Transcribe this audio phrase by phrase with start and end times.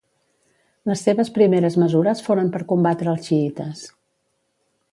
[0.91, 3.85] Les seves primeres mesures foren per combatre als xiïtes.